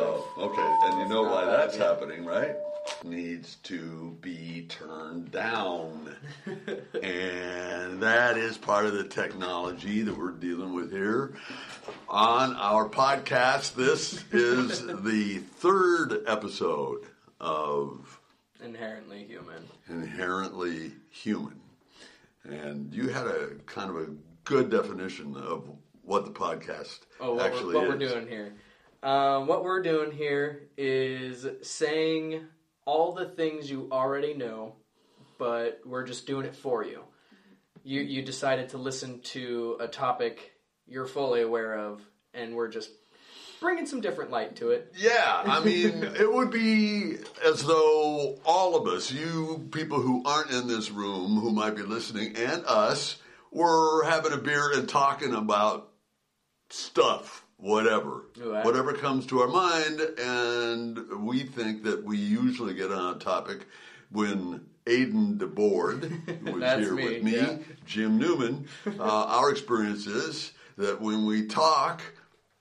[0.00, 0.88] Oh, okay.
[0.92, 2.54] And you know why that's happening, right?
[3.04, 6.14] Needs to be turned down.
[6.46, 11.34] and that is part of the technology that we're dealing with here
[12.08, 13.74] on our podcast.
[13.74, 17.00] This is the third episode
[17.40, 18.20] of
[18.64, 19.64] Inherently human.
[19.88, 21.60] Inherently Human.
[22.44, 24.06] And you had a kind of a
[24.44, 25.68] good definition of
[26.02, 28.12] what the podcast Oh, what, actually we're, what is.
[28.12, 28.54] we're doing here.
[29.02, 32.44] Um, what we're doing here is saying
[32.84, 34.74] all the things you already know,
[35.38, 37.02] but we're just doing it for you.
[37.84, 40.52] You you decided to listen to a topic
[40.86, 42.02] you're fully aware of,
[42.34, 42.90] and we're just
[43.60, 44.92] bringing some different light to it.
[44.96, 50.50] Yeah, I mean, it would be as though all of us, you people who aren't
[50.50, 53.16] in this room, who might be listening, and us,
[53.50, 55.90] were having a beer and talking about
[56.70, 58.24] stuff, whatever.
[58.40, 58.64] Right.
[58.64, 63.66] Whatever comes to our mind, and we think that we usually get on a topic
[64.10, 67.58] when Aiden DeBoard, who was here me, with me, yeah.
[67.84, 68.66] Jim Newman,
[68.98, 72.00] uh, our experience is that when we talk,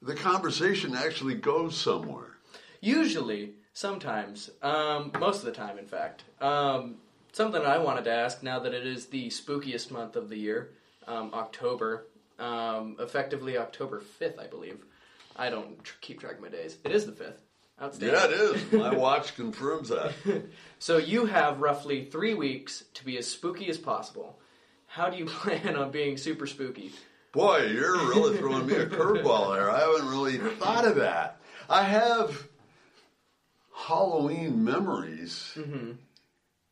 [0.02, 2.38] the conversation actually goes somewhere.
[2.82, 6.24] Usually, sometimes, um, most of the time, in fact.
[6.42, 6.96] Um,
[7.32, 10.72] something I wanted to ask now that it is the spookiest month of the year,
[11.08, 12.08] um, October,
[12.40, 14.78] um, effectively October 5th, I believe.
[15.36, 16.78] I don't tr- keep track of my days.
[16.84, 17.34] It is the 5th.
[17.82, 18.18] Outstanding.
[18.18, 18.72] Yeah, it is.
[18.72, 20.14] My watch confirms that.
[20.80, 24.40] So you have roughly three weeks to be as spooky as possible.
[24.88, 26.92] How do you plan on being super spooky?
[27.34, 29.70] Boy, you're really throwing me a curveball there.
[29.70, 31.40] I haven't really thought of that.
[31.70, 32.48] I have
[33.76, 35.56] Halloween memories,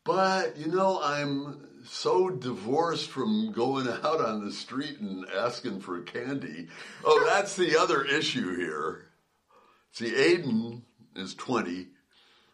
[0.03, 6.02] but you know, I'm so divorced from going out on the street and asking for
[6.02, 6.67] candy.
[7.03, 9.05] Oh, that's the other issue here.
[9.91, 10.81] See, Aiden
[11.16, 11.88] is 20.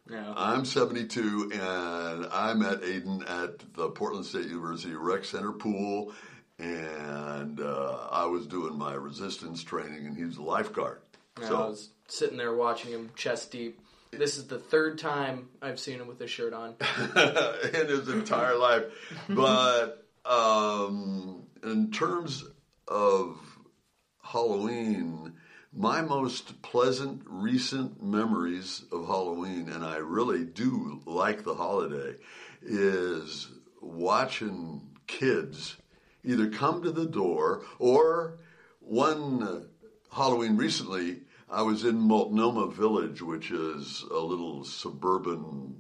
[0.10, 0.34] Yeah.
[0.36, 6.12] I'm 72, and I met Aiden at the Portland State University Rec Center pool,
[6.60, 11.00] and uh, I was doing my resistance training, and he was a lifeguard.
[11.42, 13.80] I So, was sitting there watching him chest deep.
[14.12, 16.76] This is the third time I've seen him with his shirt on.
[17.74, 18.84] in his entire life.
[19.30, 22.44] But um, in terms
[22.88, 23.38] of
[24.22, 25.34] Halloween,
[25.74, 32.16] my most pleasant recent memories of Halloween, and I really do like the holiday,
[32.62, 33.48] is
[33.82, 35.78] watching kids
[36.24, 38.40] either come to the door or
[38.80, 39.68] one
[40.12, 45.76] Halloween recently, I was in Multnomah Village, which is a little suburban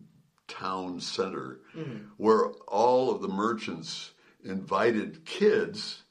[0.49, 2.07] town center, mm.
[2.17, 4.11] where all of the merchants
[4.43, 6.03] invited kids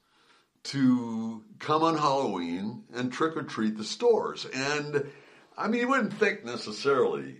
[0.62, 4.46] to come on Halloween and trick or treat the stores.
[4.46, 5.10] And
[5.58, 7.36] I mean, you wouldn't think necessarily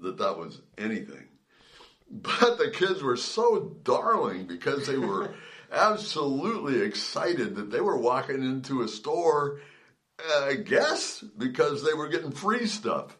[0.00, 1.26] that that was anything.
[2.12, 5.32] But the kids were so darling because they were
[5.72, 9.60] absolutely excited that they were walking into a store,
[10.42, 13.16] I guess, because they were getting free stuff.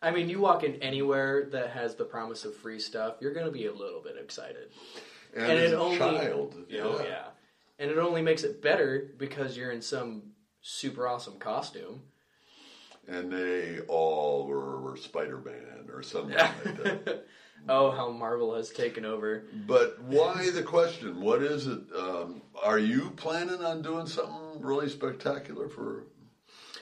[0.00, 3.46] I mean, you walk in anywhere that has the promise of free stuff, you're going
[3.46, 4.68] to be a little bit excited.
[5.34, 7.24] And, And as it a only- child, Oh, yeah.
[7.80, 10.22] And it only makes it better because you're in some
[10.60, 12.02] super awesome costume.
[13.06, 16.64] and they all were, were Spider-Man or something like
[17.04, 17.24] that.
[17.68, 19.44] oh, how Marvel has taken over.
[19.66, 21.20] But why the question?
[21.20, 21.80] What is it?
[21.96, 26.04] Um, are you planning on doing something really spectacular for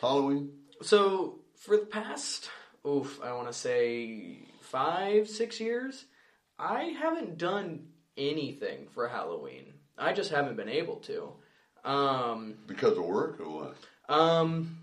[0.08, 0.50] Halloween?
[0.82, 2.50] So, for the past,
[2.86, 6.04] oof, I want to say five, six years,
[6.58, 9.74] I haven't done anything for Halloween.
[9.98, 11.32] I just haven't been able to.
[11.84, 13.76] Um, Because of work or what?
[14.08, 14.78] Um,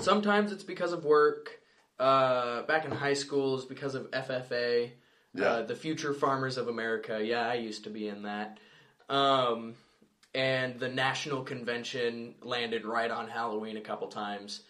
[0.00, 1.58] sometimes it's because of work.
[1.98, 4.90] Uh, back in high school, it's because of FFA,
[5.34, 5.44] Yeah.
[5.44, 7.20] uh, the Future Farmers of America.
[7.22, 8.58] Yeah, I used to be in that.
[9.08, 9.74] Um,
[10.34, 14.62] and the national convention landed right on Halloween a couple times.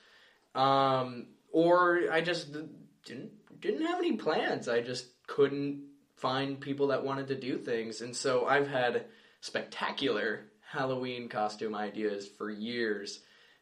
[0.55, 2.53] Um, or I just
[3.05, 4.69] didn't didn't have any plans.
[4.69, 5.85] I just couldn't
[6.17, 9.07] find people that wanted to do things, and so I've had
[9.41, 13.21] spectacular Halloween costume ideas for years,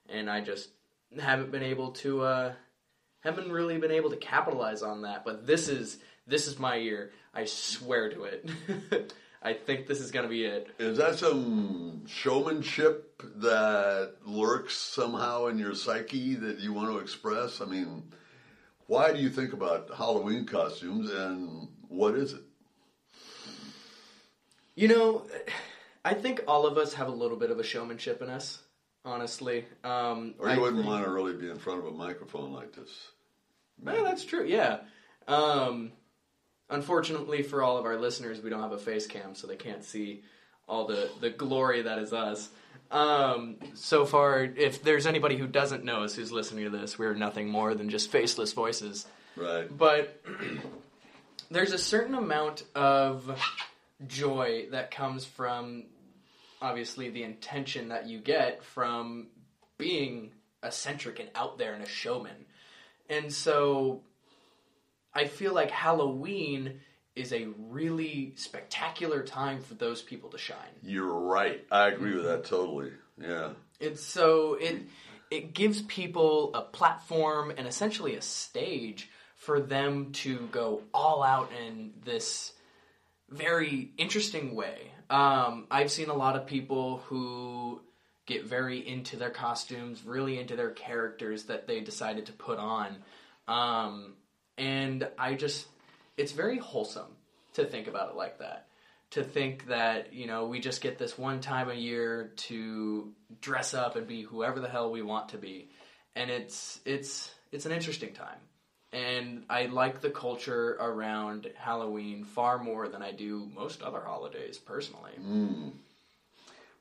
[0.08, 0.70] and I just
[1.18, 2.52] haven't been able to uh,
[3.20, 5.24] haven't really been able to capitalize on that.
[5.24, 7.12] But this is this is my year.
[7.34, 9.14] I swear to it.
[9.42, 10.68] I think this is gonna be it.
[10.78, 17.60] Is that some showmanship that lurks somehow in your psyche that you want to express?
[17.62, 18.12] I mean,
[18.86, 22.42] why do you think about Halloween costumes and what is it?
[24.74, 25.26] You know,
[26.04, 28.62] I think all of us have a little bit of a showmanship in us.
[29.04, 31.90] Honestly, um, Or I you wouldn't think- want to really be in front of a
[31.90, 33.08] microphone like this.
[33.82, 34.44] Yeah, that's true.
[34.44, 34.80] Yeah.
[35.26, 35.92] Um,
[36.70, 39.84] unfortunately for all of our listeners, we don't have a face cam, so they can't
[39.84, 40.22] see
[40.68, 42.48] all the, the glory that is us.
[42.90, 47.14] Um, so far, if there's anybody who doesn't know us who's listening to this, we're
[47.14, 49.06] nothing more than just faceless voices.
[49.36, 49.66] Right.
[49.76, 50.22] But
[51.50, 53.38] there's a certain amount of
[54.06, 55.84] joy that comes from
[56.62, 59.28] obviously the intention that you get from
[59.78, 60.30] being
[60.62, 62.44] eccentric and out there and a showman.
[63.08, 64.02] And so
[65.14, 66.80] I feel like Halloween
[67.16, 70.56] is a really spectacular time for those people to shine.
[70.82, 71.64] You're right.
[71.70, 72.92] I agree with that totally.
[73.20, 73.50] Yeah.
[73.78, 74.82] It's so it
[75.30, 81.50] it gives people a platform and essentially a stage for them to go all out
[81.66, 82.52] in this
[83.28, 84.90] very interesting way.
[85.08, 87.80] Um, I've seen a lot of people who
[88.26, 92.96] get very into their costumes, really into their characters that they decided to put on.
[93.48, 94.14] Um,
[94.60, 95.66] and I just,
[96.18, 97.16] it's very wholesome
[97.54, 98.66] to think about it like that.
[99.12, 103.10] To think that, you know, we just get this one time a year to
[103.40, 105.70] dress up and be whoever the hell we want to be.
[106.14, 108.38] And it's, it's, it's an interesting time.
[108.92, 114.58] And I like the culture around Halloween far more than I do most other holidays,
[114.58, 115.12] personally.
[115.18, 115.72] Mm.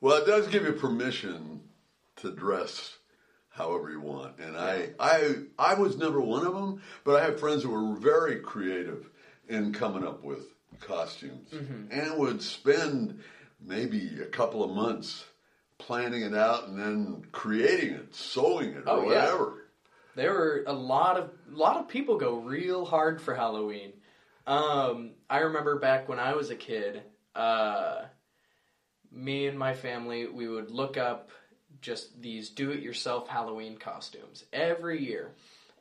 [0.02, 1.62] Well, it does give you permission
[2.16, 2.98] to dress
[3.50, 7.40] however you want, and I, I, I was never one of them, but I have
[7.40, 9.10] friends who were very creative
[9.48, 10.46] in coming up with
[10.80, 13.20] costumes, and would spend
[13.60, 15.24] maybe a couple of months
[15.78, 19.06] planning it out and then creating it, sewing it, or Oh, yeah.
[19.24, 19.54] whatever.
[20.14, 23.92] There were a lot of a lot of people go real hard for Halloween.
[24.46, 27.02] Um, I remember back when I was a kid,
[27.34, 28.02] uh,
[29.10, 31.30] me and my family we would look up
[31.80, 35.30] just these do-it-yourself Halloween costumes every year,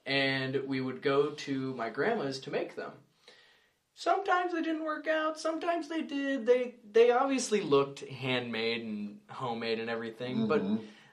[0.06, 2.92] and we would go to my grandma's to make them.
[3.96, 5.38] Sometimes they didn't work out.
[5.40, 6.46] Sometimes they did.
[6.46, 10.62] They they obviously looked handmade and homemade and everything, but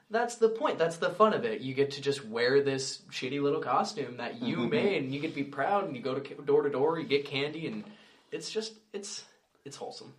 [0.09, 0.77] that's the point.
[0.77, 1.59] That's the fun of it.
[1.59, 5.29] You get to just wear this shitty little costume that you made, and you get
[5.31, 5.83] to be proud.
[5.85, 7.83] And you go to door to door, you get candy, and
[8.31, 9.25] it's just it's
[9.65, 10.13] it's wholesome.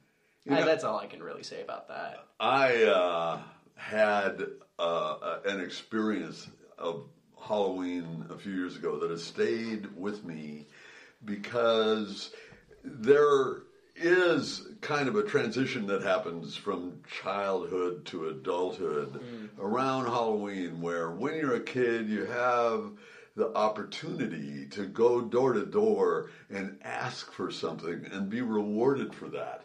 [0.47, 2.19] I- know- that's all I can really say about that.
[2.38, 3.41] I uh,
[3.79, 4.43] had
[4.79, 7.05] uh, an experience of
[7.41, 10.67] Halloween a few years ago that has stayed with me
[11.25, 12.31] because
[12.85, 13.63] there
[13.97, 19.21] is kind of a transition that happens from childhood to adulthood
[19.59, 22.91] around Halloween where when you're a kid you have
[23.35, 29.29] the opportunity to go door to door and ask for something and be rewarded for
[29.29, 29.63] that.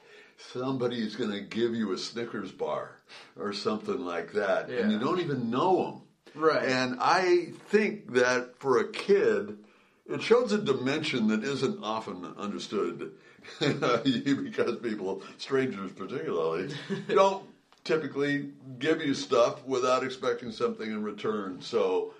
[0.51, 2.97] Somebody's going to give you a Snickers bar
[3.37, 6.01] or something like that, and you don't even know them.
[6.35, 6.63] Right.
[6.63, 9.57] And I think that for a kid,
[10.05, 13.13] it shows a dimension that isn't often understood
[13.59, 16.73] because people, strangers particularly,
[17.07, 17.45] don't
[17.83, 18.49] typically
[18.79, 21.61] give you stuff without expecting something in return.
[21.61, 22.13] So,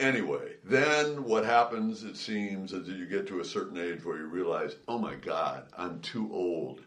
[0.00, 4.18] anyway, then what happens, it seems, is that you get to a certain age where
[4.18, 6.80] you realize, oh my God, I'm too old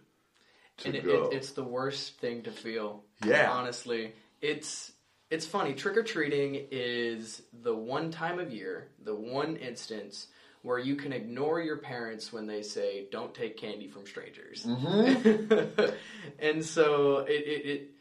[0.86, 3.04] and it, it, it's the worst thing to feel.
[3.25, 3.51] Yeah.
[3.51, 4.92] honestly, it's
[5.30, 5.74] it's funny.
[5.74, 10.28] Trick or treating is the one time of year, the one instance
[10.63, 14.64] where you can ignore your parents when they say don't take candy from strangers.
[14.66, 15.95] Mm-hmm.
[16.40, 17.92] and so it, it, it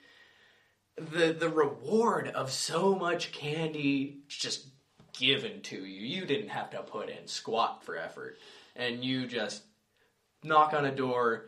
[1.12, 4.66] the the reward of so much candy just
[5.12, 6.20] given to you.
[6.20, 8.38] You didn't have to put in squat for effort,
[8.76, 9.62] and you just
[10.42, 11.46] knock on a door,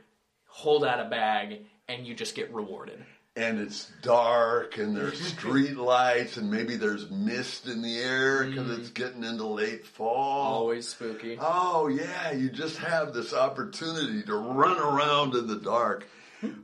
[0.53, 3.05] hold out a bag, and you just get rewarded.
[3.35, 8.69] and it's dark and there's street lights and maybe there's mist in the air because
[8.69, 8.79] mm.
[8.79, 10.53] it's getting into late fall.
[10.53, 11.39] Always spooky.
[11.41, 16.07] Oh yeah, you just have this opportunity to run around in the dark.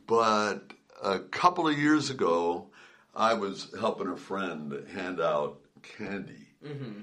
[0.06, 2.66] But a couple of years ago,
[3.14, 7.02] I was helping a friend hand out candy, mm-hmm.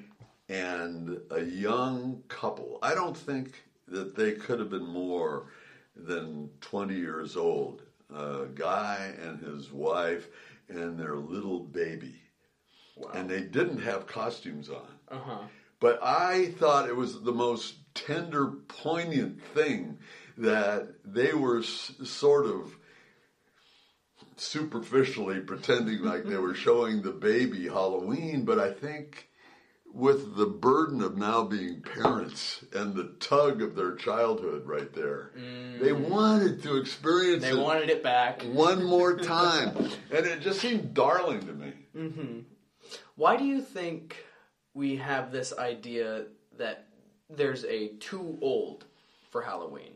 [0.49, 2.77] and a young couple.
[2.81, 5.47] I don't think that they could have been more
[5.95, 7.81] than twenty years old.
[8.15, 10.27] A guy and his wife
[10.69, 12.15] and their little baby,
[12.95, 13.11] Wow.
[13.13, 14.87] and they didn't have costumes on.
[15.09, 15.37] Uh huh.
[15.79, 19.97] But I thought it was the most tender, poignant thing
[20.37, 22.75] that they were s- sort of
[24.37, 29.27] superficially pretending like they were showing the baby Halloween, but I think
[29.95, 35.31] with the burden of now being parents and the tug of their childhood right there,
[35.39, 35.79] mm.
[35.79, 38.43] they wanted to experience They it wanted it back.
[38.43, 39.75] one more time.
[40.11, 41.73] and it just seemed darling to me.
[41.95, 42.39] Mm-hmm.
[43.15, 44.17] Why do you think
[44.73, 46.25] we have this idea
[46.57, 46.87] that
[47.29, 48.83] there's a too old
[49.31, 49.93] for Halloween?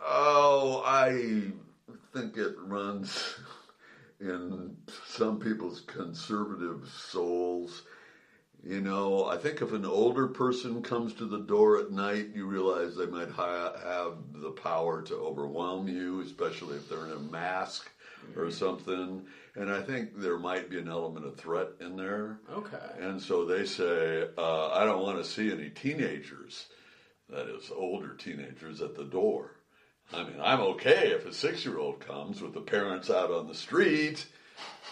[0.00, 1.50] Oh, I
[2.14, 3.34] think it runs
[4.20, 4.76] in
[5.06, 7.82] some people's conservative souls.
[8.62, 12.46] You know, I think if an older person comes to the door at night, you
[12.46, 17.18] realize they might ha- have the power to overwhelm you, especially if they're in a
[17.18, 17.90] mask
[18.36, 19.24] or something.
[19.54, 22.38] And I think there might be an element of threat in there.
[22.52, 22.76] Okay.
[23.00, 26.66] And so they say, uh, I don't want to see any teenagers,
[27.30, 29.52] that is, older teenagers at the door.
[30.12, 33.46] I mean, I'm okay if a six year old comes with the parents out on
[33.46, 34.26] the street.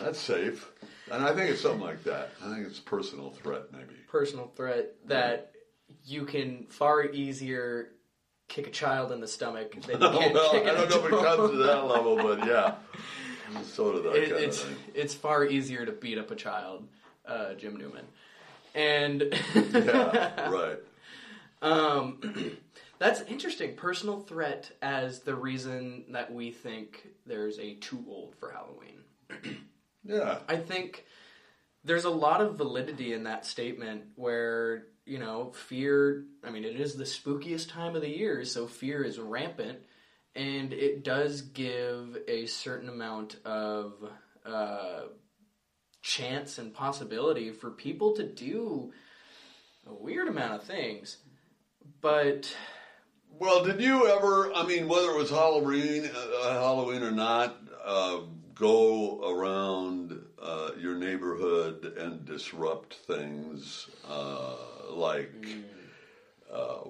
[0.00, 0.70] That's safe.
[1.10, 2.30] And I think it's something like that.
[2.44, 3.94] I think it's personal threat, maybe.
[4.08, 5.52] Personal threat that
[6.04, 7.88] you can far easier
[8.48, 11.06] kick a child in the stomach than you can well, kick I an don't know
[11.06, 12.74] if it comes to that level, but yeah.
[13.64, 14.76] Sort of that It- kind it's of thing.
[14.94, 16.86] it's far easier to beat up a child,
[17.26, 18.04] uh, Jim Newman,
[18.74, 19.22] and
[19.54, 20.78] Yeah, right.
[21.62, 22.56] um,
[22.98, 23.74] that's interesting.
[23.74, 29.00] Personal threat as the reason that we think there's a too old for Halloween.
[30.08, 30.38] Yeah.
[30.48, 31.04] I think
[31.84, 36.80] there's a lot of validity in that statement where, you know, fear, I mean, it
[36.80, 39.78] is the spookiest time of the year, so fear is rampant,
[40.34, 43.92] and it does give a certain amount of
[44.44, 45.02] uh,
[46.02, 48.92] chance and possibility for people to do
[49.86, 51.18] a weird amount of things.
[52.00, 52.54] But
[53.30, 54.52] Well, did you ever?
[54.54, 58.20] I mean, whether it was Halloween, uh, Halloween or not, uh,
[58.58, 64.54] go around uh, your neighborhood and disrupt things uh,
[64.90, 65.32] like
[66.52, 66.80] uh,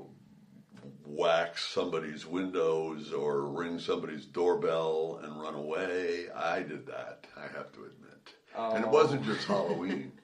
[1.05, 6.27] wax somebody's windows or ring somebody's doorbell and run away?
[6.35, 7.27] I did that.
[7.37, 8.93] I have to admit, and it Oh.
[8.93, 10.13] wasn't just Halloween.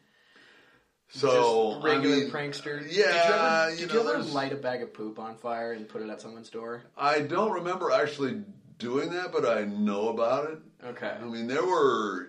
[1.16, 2.80] So just regular I mean, prankster.
[2.90, 5.70] Yeah, Did you ever, you know, you ever light a bag of poop on fire
[5.70, 6.82] and put it at someone's door?
[6.96, 8.42] I don't remember actually
[8.78, 10.58] doing that, but I know about it.
[10.84, 11.12] Okay.
[11.20, 12.26] I mean, there were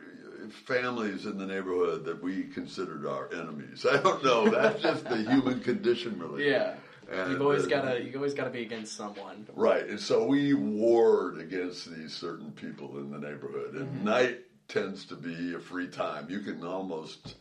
[0.50, 3.86] families in the neighborhood that we considered our enemies.
[3.90, 4.50] I don't know.
[4.50, 6.48] That's just the human condition, really.
[6.48, 6.74] Yeah.
[7.12, 9.46] And, You've always uh, gotta you always gotta be against someone.
[9.54, 9.86] Right.
[9.88, 13.74] And so we warred against these certain people in the neighborhood.
[13.74, 14.04] And Mm-hmm.
[14.04, 14.38] night
[14.68, 16.30] tends to be a free time.
[16.30, 17.36] You can almost,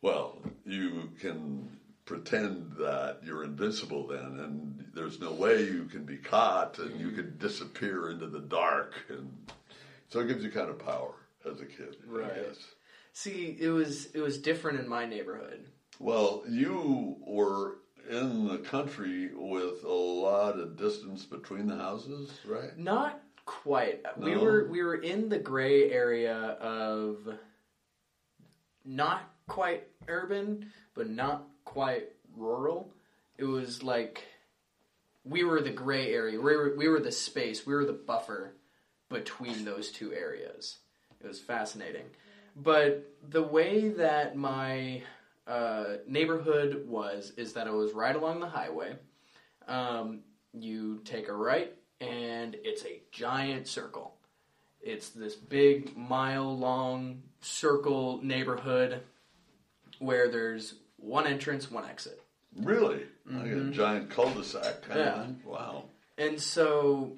[0.00, 6.16] well, you can pretend that you're invincible then, and there's no way you can be
[6.16, 7.16] caught, and you mm-hmm.
[7.16, 8.94] can disappear into the dark.
[9.08, 9.30] And
[10.08, 11.14] so it gives you kind of power
[11.50, 12.56] as a kid, Right.
[13.14, 15.66] See, it was it was different in my neighborhood.
[15.98, 17.76] Well, you were
[18.10, 22.76] in the country with a lot of distance between the houses, right?
[22.78, 24.02] Not quite.
[24.16, 27.38] We were we were in the gray area of
[28.84, 32.92] not quite urban, but not quite rural.
[33.38, 34.24] It was like
[35.24, 36.38] we were the gray area.
[36.38, 37.66] We were we were the space.
[37.66, 38.54] We were the buffer
[39.08, 40.78] between those two areas.
[41.20, 42.04] It was fascinating.
[42.56, 45.02] But the way that my
[45.46, 48.96] uh, neighborhood was is that it was right along the highway.
[49.66, 50.20] Um,
[50.52, 54.14] you take a right, and it's a giant circle.
[54.82, 59.00] It's this big mile long circle neighborhood
[60.00, 62.20] where there's one entrance, one exit.
[62.56, 63.02] Really?
[63.26, 64.98] Like a giant cul-de-sac kind Mm-hmm.
[64.98, 65.20] Yeah.
[65.20, 65.40] of thing?
[65.46, 65.84] Wow.
[66.18, 67.12] And so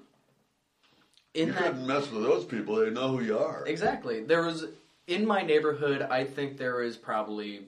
[1.34, 2.76] in you that couldn't mess with those people.
[2.76, 3.64] They know who you are.
[3.66, 4.22] Exactly.
[4.24, 4.66] There was
[5.06, 6.02] in my neighborhood.
[6.02, 7.66] I think there is probably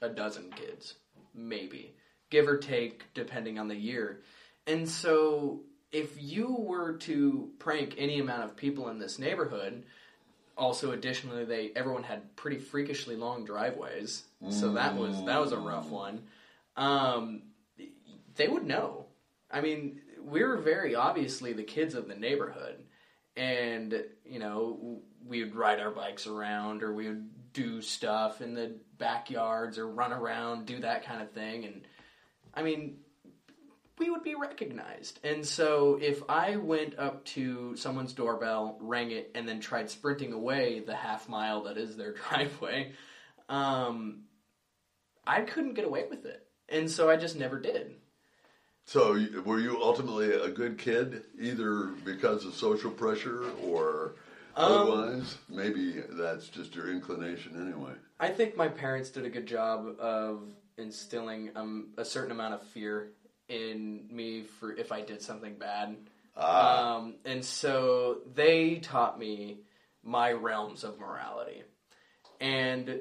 [0.00, 0.94] a dozen kids,
[1.34, 1.92] maybe
[2.30, 4.20] give or take, depending on the year.
[4.66, 5.60] And so,
[5.92, 9.82] if you were to prank any amount of people in this neighborhood,
[10.58, 15.58] also additionally, they everyone had pretty freakishly long driveways, so that was that was a
[15.58, 16.22] rough one.
[16.76, 17.42] Um,
[18.34, 19.06] they would know.
[19.50, 22.82] I mean, we were very obviously the kids of the neighborhood,
[23.36, 28.54] and you know we would ride our bikes around, or we would do stuff in
[28.54, 31.82] the backyards, or run around, do that kind of thing, and
[32.52, 32.98] I mean,
[33.98, 35.20] we would be recognized.
[35.24, 40.32] And so if I went up to someone's doorbell, rang it, and then tried sprinting
[40.32, 42.92] away the half mile that is their driveway,
[43.48, 44.24] um,
[45.26, 46.46] I couldn't get away with it.
[46.68, 47.94] And so I just never did.
[48.84, 54.14] So, were you ultimately a good kid, either because of social pressure or
[54.56, 55.36] Um, otherwise?
[55.50, 57.92] Maybe that's just your inclination anyway.
[58.18, 60.42] I think my parents did a good job of
[60.78, 63.10] instilling um, a certain amount of fear
[63.48, 65.96] in me for if I did something bad.
[66.36, 69.58] Ah, Um, and so they taught me
[70.02, 71.62] my realms of morality.
[72.40, 73.00] And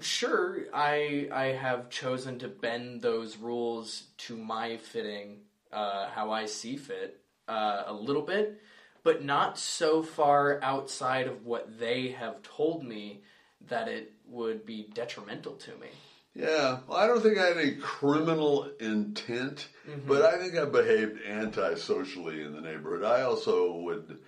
[0.00, 5.40] sure, I I have chosen to bend those rules to my fitting,
[5.72, 8.60] uh, how I see fit, uh, a little bit,
[9.02, 13.22] but not so far outside of what they have told me
[13.68, 15.88] that it would be detrimental to me.
[16.34, 19.66] Yeah, well, I don't think I had any criminal intent,
[20.06, 23.04] but I think I behaved antisocially in the neighborhood.
[23.04, 24.18] I also would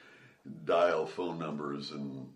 [0.65, 2.29] dial phone numbers and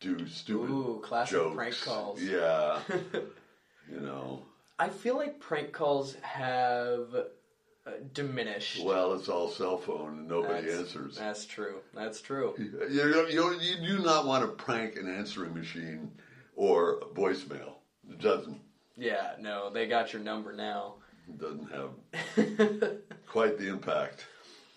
[0.00, 1.54] do stupid Ooh, classic jokes.
[1.54, 2.20] prank calls.
[2.20, 2.80] Yeah,
[3.90, 4.42] you know.
[4.78, 8.84] I feel like prank calls have uh, diminished.
[8.84, 11.16] Well, it's all cell phone and nobody That's- answers.
[11.16, 11.76] That's true.
[11.94, 12.54] That's true.
[12.90, 16.10] You, don't- you, you do not want to prank an answering machine
[16.56, 17.74] or voicemail.
[18.10, 18.60] It doesn't
[18.96, 20.94] Yeah, no, they got your number now.
[21.38, 22.96] doesn't have
[23.28, 24.26] quite the impact.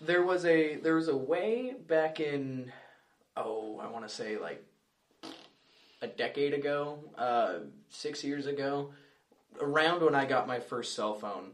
[0.00, 2.72] There was a there was a way back in
[3.36, 4.64] oh I want to say like
[6.02, 7.54] a decade ago, uh,
[7.90, 8.92] six years ago,
[9.60, 11.52] around when I got my first cell phone,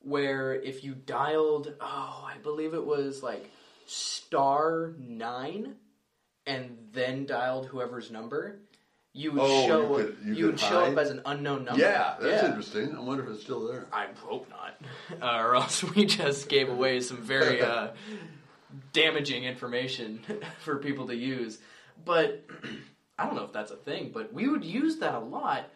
[0.00, 3.50] where if you dialed oh I believe it was like
[3.86, 5.76] star nine,
[6.46, 8.60] and then dialed whoever's number,
[9.14, 11.80] you would Oh, show you could- you would could show up as an unknown number.
[11.80, 12.96] Yeah, that's interesting.
[12.96, 13.86] I wonder if it's still there.
[13.92, 14.80] I hope not,
[15.22, 17.88] uh, or else we just gave away some very uh,
[18.92, 20.20] damaging information
[20.60, 21.58] for people to use.
[22.04, 22.44] But
[23.18, 25.68] I don't know if that's a thing, but we would use that a lot,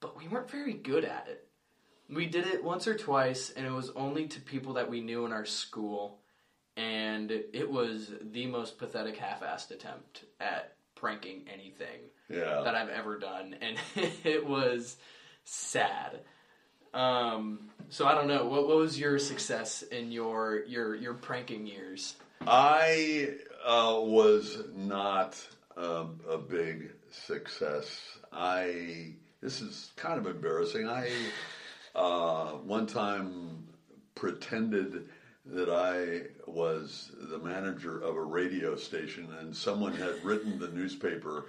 [0.00, 1.48] but we weren't very good at it.
[2.08, 5.24] We did it once or twice, and it was only to people that we knew
[5.26, 6.20] in our school,
[6.76, 12.00] and it was the most pathetic half-assed attempt at pranking anything
[12.32, 12.62] Yeah.
[12.64, 13.76] that I've ever done, and
[14.24, 14.96] it was
[15.44, 16.20] sad.
[16.94, 18.46] Um, so I don't know.
[18.46, 22.16] What, what was your success in your your your pranking years?
[22.46, 23.34] I
[23.64, 25.40] uh, was not
[25.76, 28.00] um, a big success.
[28.32, 30.88] I this is kind of embarrassing.
[30.88, 31.10] I
[31.94, 33.68] uh, one time
[34.14, 35.08] pretended
[35.44, 41.46] that I was the manager of a radio station, and someone had written the newspaper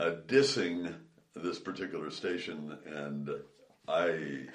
[0.00, 0.94] uh, dissing
[1.36, 3.30] this particular station, and
[3.86, 4.46] I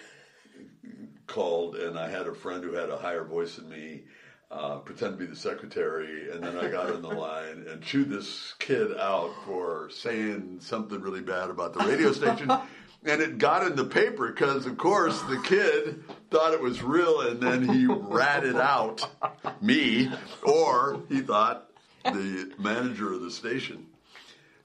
[1.27, 4.03] called, and I had a friend who had a higher voice than me.
[4.51, 8.09] Uh, pretend to be the secretary, and then I got on the line and chewed
[8.09, 12.51] this kid out for saying something really bad about the radio station.
[13.03, 17.21] And it got in the paper because, of course, the kid thought it was real,
[17.21, 19.07] and then he ratted out
[19.61, 20.11] me,
[20.43, 21.71] or he thought
[22.03, 23.87] the manager of the station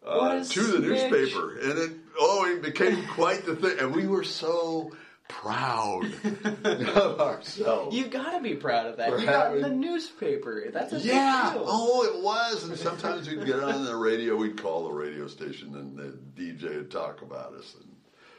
[0.04, 1.10] uh, to the snitch.
[1.12, 4.92] newspaper, and it oh, it became quite the thing, and we were so
[5.28, 6.04] proud
[6.64, 7.94] of ourselves.
[7.96, 9.10] You gotta be proud of that.
[9.10, 10.64] For You got in the newspaper.
[10.72, 11.64] That's a yeah, big deal.
[11.68, 15.74] oh, it was, and sometimes we'd get on the radio, we'd call the radio station,
[15.76, 17.86] and the DJ would talk about us, and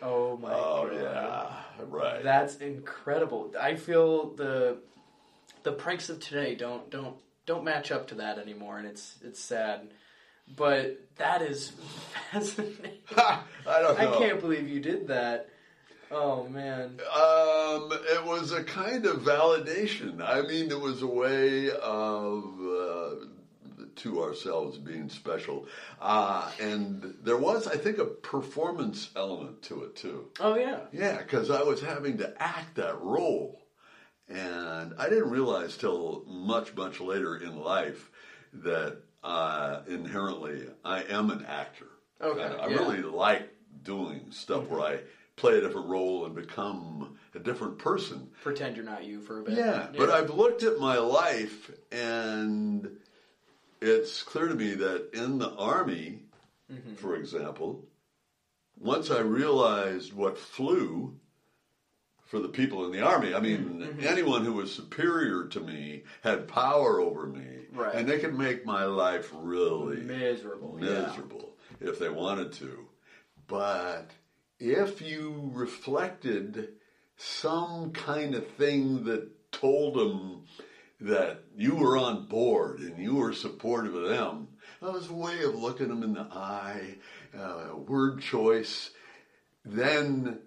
[0.03, 1.01] Oh my oh god.
[1.79, 2.23] yeah, right.
[2.23, 3.53] That's incredible.
[3.59, 4.77] I feel the
[5.63, 9.39] the pranks of today don't don't don't match up to that anymore, and it's it's
[9.39, 9.89] sad.
[10.55, 11.71] But that is
[12.31, 12.99] fascinating.
[13.17, 15.49] I don't I can't believe you did that.
[16.11, 16.99] Oh man.
[17.13, 20.21] Um, it was a kind of validation.
[20.21, 23.25] I mean, it was a way of uh,
[23.95, 25.67] to ourselves being special,
[26.01, 30.27] uh, and there was, I think, a performance element to it too.
[30.41, 30.81] Oh yeah.
[30.91, 33.61] Yeah, because I was having to act that role,
[34.27, 38.09] and I didn't realize till much, much later in life
[38.53, 41.87] that uh, inherently I am an actor.
[42.21, 42.77] Okay, I, I yeah.
[42.77, 43.49] really like
[43.83, 44.99] doing stuff where I
[45.35, 48.29] play a different role and become a different person.
[48.43, 49.57] Pretend you're not you for a bit.
[49.57, 52.89] Yeah, but I've looked at my life and
[53.81, 56.23] it's clear to me that in the army,
[56.97, 57.85] for example,
[58.77, 61.15] once I realized what flew
[62.31, 66.47] for the people in the army, I mean, anyone who was superior to me had
[66.47, 67.93] power over me, Right.
[67.93, 70.77] and they could make my life really miserable.
[70.81, 71.07] yeah.
[71.07, 72.87] miserable if they wanted to.
[73.47, 74.11] But
[74.61, 76.69] if you reflected
[77.17, 80.43] some kind of thing that told them
[81.01, 84.47] that you were on board and you were supportive of them,
[84.81, 86.95] that was a way of looking them in the eye,
[87.37, 88.91] uh, word choice.
[89.65, 90.39] Then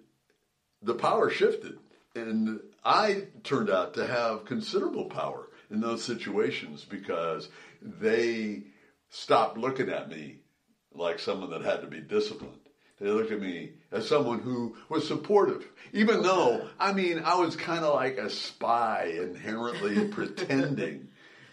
[0.85, 1.77] the power shifted,
[2.15, 7.49] and I turned out to have considerable power in those situations because
[7.81, 8.63] they
[9.09, 10.37] stopped looking at me
[10.93, 12.59] like someone that had to be disciplined.
[12.99, 17.55] They looked at me as someone who was supportive, even though I mean I was
[17.55, 21.09] kind of like a spy, inherently pretending,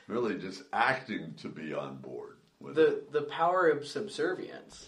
[0.07, 2.33] really just acting to be on board
[2.69, 2.75] it.
[2.75, 4.87] The the power of subservience.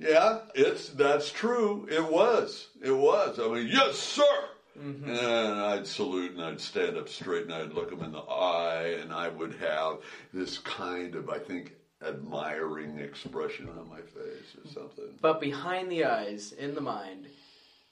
[0.00, 1.86] Yeah, it's that's true.
[1.90, 2.68] It was.
[2.82, 3.38] It was.
[3.38, 4.48] I mean, yes, sir.
[4.78, 5.10] Mm-hmm.
[5.10, 8.96] And I'd salute and I'd stand up straight and I'd look him in the eye
[9.02, 9.98] and I would have
[10.32, 15.18] this kind of, I think, admiring expression on my face or something.
[15.20, 17.26] But behind the eyes, in the mind,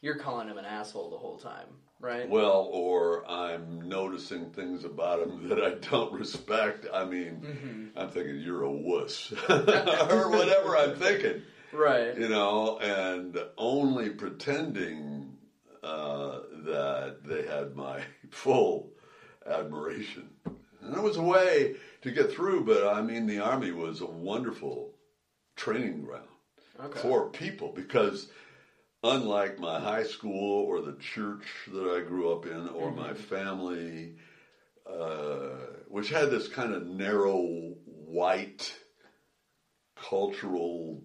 [0.01, 1.67] you're calling him an asshole the whole time,
[2.01, 2.27] right?
[2.27, 6.87] Well, or I'm noticing things about him that I don't respect.
[6.91, 7.99] I mean, mm-hmm.
[7.99, 11.43] I'm thinking you're a wuss or whatever I'm thinking.
[11.73, 12.17] Right.
[12.17, 15.37] you know, and only pretending
[15.83, 18.91] uh, that they had my full
[19.47, 20.31] admiration.
[20.81, 24.07] And it was a way to get through, but I mean, the Army was a
[24.07, 24.93] wonderful
[25.57, 26.25] training ground
[26.81, 27.01] Okay.
[27.01, 28.29] for people because
[29.03, 34.13] unlike my high school or the church that I grew up in or my family,
[34.89, 35.57] uh,
[35.89, 38.75] which had this kind of narrow white
[39.97, 41.03] cultural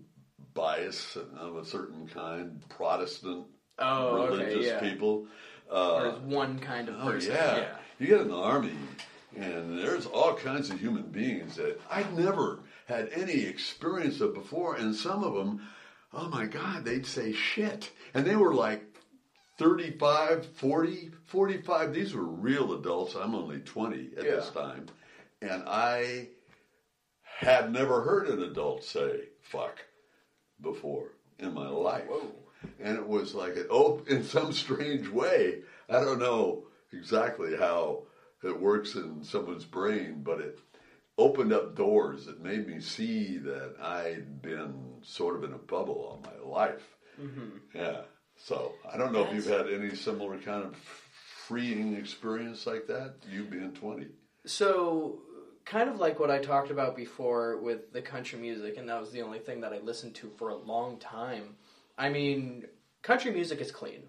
[0.54, 3.48] bias of a certain kind, Protestant
[3.80, 4.80] Oh, okay, religious yeah.
[4.80, 5.28] people.
[5.72, 7.06] Uh, as one kind of person.
[7.06, 7.58] Oh person.
[7.58, 7.76] yeah.
[8.00, 8.76] You get in the army,
[9.36, 14.76] and there's all kinds of human beings that I'd never had any experience of before,
[14.76, 15.62] and some of them,
[16.14, 18.84] oh my God, they'd say shit, and they were like
[19.58, 21.94] 35, 40, 45.
[21.94, 23.16] These were real adults.
[23.16, 24.88] I'm only 20 at this time,
[25.42, 26.28] and I
[27.40, 29.80] had never heard an adult say fuck
[30.64, 32.08] before in my life.
[32.08, 32.32] Whoa.
[32.82, 38.04] And it was like, oh, in some strange way, I don't know exactly how
[38.44, 40.60] it works in someone's brain, but it
[41.18, 42.28] opened up doors.
[42.28, 46.98] It made me see that I'd been sort of in a bubble all my life.
[47.22, 47.78] Mm-hmm.
[47.78, 48.02] Yeah.
[48.36, 50.76] So I don't know if you've had any similar kind of
[51.48, 54.08] freeing experience like that, you being 20.
[54.46, 55.20] So,
[55.66, 59.12] kind of like what I talked about before with the country music, and that was
[59.12, 61.56] the only thing that I listened to for a long time.
[61.98, 62.66] I mean,
[63.02, 64.04] country music is clean.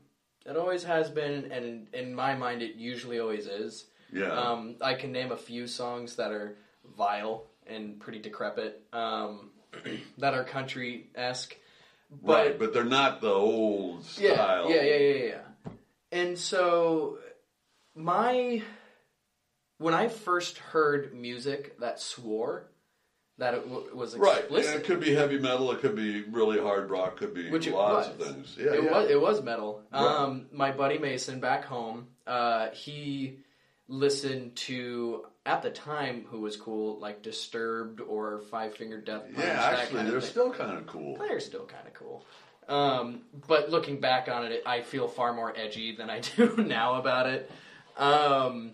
[0.46, 3.86] It always has been, and in my mind, it usually always is.
[4.12, 4.30] Yeah.
[4.30, 6.56] Um, I can name a few songs that are
[6.96, 9.50] vile and pretty decrepit, um,
[10.18, 11.56] that are country esque.
[12.22, 14.70] right, but they're not the old style.
[14.70, 15.72] Yeah, yeah, yeah, yeah, yeah.
[16.12, 17.18] And so,
[17.96, 18.62] my
[19.84, 22.66] when I first heard music that swore
[23.38, 26.22] that it w- was Right, explicit, and it could be heavy metal, it could be
[26.22, 28.16] really hard rock, could be which lots was.
[28.28, 28.56] of things.
[28.58, 28.90] Yeah, it yeah.
[28.92, 29.82] was it was metal.
[29.92, 30.00] Right.
[30.00, 33.38] Um, my buddy Mason back home, uh, he
[33.88, 39.36] listened to at the time who was cool like Disturbed or Five Finger Death Punch.
[39.38, 40.30] Yeah, actually, kind of they're thing.
[40.30, 41.16] still kind of cool.
[41.18, 42.24] They're still kind of cool.
[42.68, 46.94] Um, but looking back on it, I feel far more edgy than I do now
[46.94, 47.50] about it.
[47.98, 48.72] Um,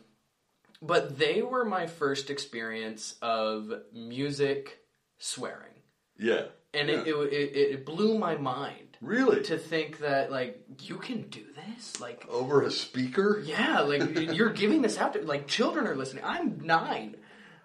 [0.82, 4.78] but they were my first experience of music
[5.18, 5.74] swearing,
[6.18, 7.02] Yeah, and yeah.
[7.06, 12.00] it, it, it blew my mind really to think that like you can do this,
[12.00, 13.42] like over a speaker.
[13.44, 16.24] yeah, like you're giving this out to like children are listening.
[16.24, 17.16] I'm nine.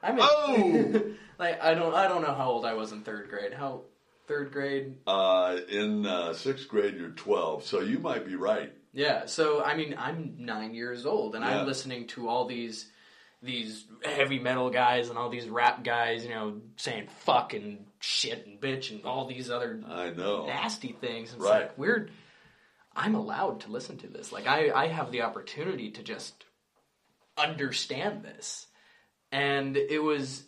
[0.04, 1.02] I'm in, Oh!
[1.40, 3.54] like I don't I don't know how old I was in third grade.
[3.54, 3.82] How
[4.28, 8.74] third grade Uh, in uh, sixth grade, you're 12, so you might be right.
[8.94, 11.60] Yeah, so I mean, I'm nine years old, and Yeah.
[11.62, 12.90] I'm listening to all these
[13.46, 18.46] these heavy metal guys and all these rap guys, you know, saying fuck and shit
[18.46, 20.46] and bitch and all these other I know.
[20.46, 21.32] nasty things.
[21.34, 21.62] It's Right.
[21.62, 22.10] like we're
[22.96, 24.32] I'm allowed to listen to this.
[24.32, 26.46] Like I I have the opportunity to just
[27.38, 28.68] understand this,
[29.32, 30.44] and it was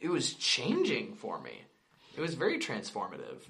[0.00, 1.62] it was changing for me.
[2.18, 3.42] It was very transformative.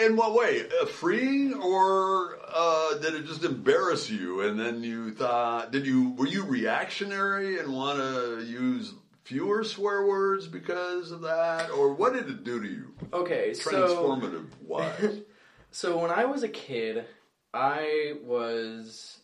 [0.00, 0.62] In what way?
[0.80, 4.40] Uh, freeing, or uh, did it just embarrass you?
[4.40, 10.06] And then you thought, did you were you reactionary and want to use fewer swear
[10.06, 12.94] words because of that, or what did it do to you?
[13.12, 15.20] Okay, so Transformative wise.
[15.72, 17.04] So when I was a kid,
[17.52, 19.18] I was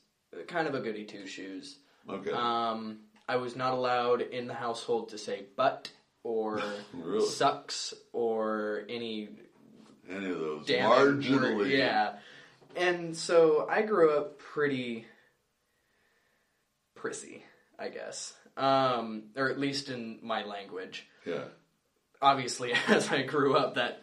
[0.48, 1.78] kind of a goody two shoes.
[2.06, 2.30] Okay.
[2.30, 5.90] Um, I was not allowed in the household to say but
[6.24, 6.62] or
[6.94, 7.26] Really?
[7.26, 9.28] sucks or any
[10.08, 11.56] Any of those marginally.
[11.56, 12.14] word- Yeah.
[12.76, 15.06] And so I grew up pretty
[16.94, 17.42] prissy,
[17.78, 18.34] I guess.
[18.56, 21.44] Um, or at least in my language Yeah.
[22.20, 24.02] obviously as I grew up that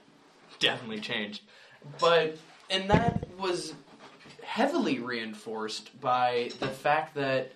[0.60, 1.44] definitely changed.
[2.00, 2.38] But
[2.70, 3.74] and that was
[4.44, 7.52] heavily reinforced by the fact that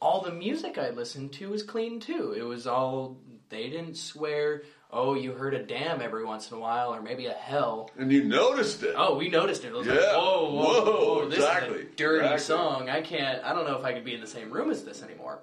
[0.00, 2.32] all the music I listened to was clean too.
[2.36, 3.18] It was all
[3.50, 7.26] they didn't swear, oh you heard a damn every once in a while or maybe
[7.26, 7.90] a hell.
[7.98, 8.94] And you noticed it.
[8.96, 9.68] Oh, we noticed it.
[9.68, 10.16] It was like, Yeah.
[10.16, 10.84] whoa, whoa, Whoa,
[11.16, 12.44] whoa, this is exactly, a dirty exactly.
[12.44, 12.88] song.
[12.88, 13.44] I can't.
[13.44, 15.40] I don't know if I could be in the same room as this anymore.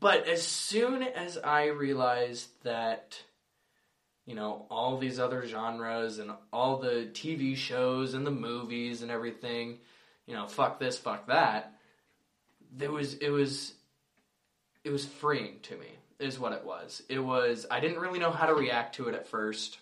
[0.00, 3.20] But as soon as I realized that
[4.26, 9.10] you know, all these other genres and all the TV shows and the movies and
[9.12, 9.78] everything,
[10.26, 11.72] you know, fuck this, fuck that.
[12.76, 13.72] There was it was
[14.82, 15.86] it was freeing to me
[16.18, 17.02] is what it was.
[17.08, 19.78] It was I didn't really know how to react to it at first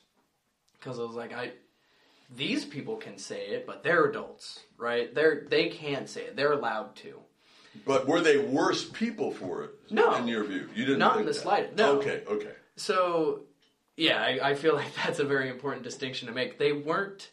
[0.81, 1.53] cuz I was like I
[2.35, 5.15] these people can say it, but they're adults, right?
[5.15, 6.37] They're they can't say it.
[6.37, 7.21] They're allowed to.
[7.87, 9.71] But were they worse people for it?
[9.91, 10.15] No.
[10.15, 11.01] in your view, you didn't.
[11.01, 11.41] Not in the that?
[11.41, 11.99] slightest, no.
[11.99, 12.53] Okay, okay.
[12.77, 13.43] So,
[13.97, 16.59] yeah, I, I feel like that's a very important distinction to make.
[16.59, 17.31] They weren't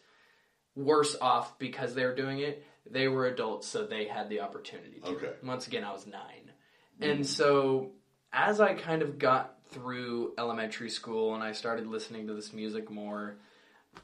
[0.75, 2.65] worse off because they were doing it.
[2.89, 5.09] They were adults, so they had the opportunity to.
[5.09, 5.31] Okay.
[5.43, 6.21] Once again, I was 9
[7.01, 7.11] mm.
[7.11, 7.91] And so,
[8.34, 12.89] as I kind of got through elementary school and I started listening to this music
[12.89, 13.36] more,